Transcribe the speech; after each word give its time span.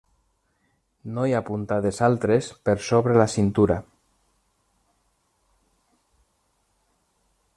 No 1.17 1.25
hi 1.31 1.35
ha 1.35 1.41
puntades 1.49 1.99
altres, 2.07 2.47
per 2.69 2.75
sobre 2.87 3.19
la 3.21 3.29
cintura. 3.35 3.79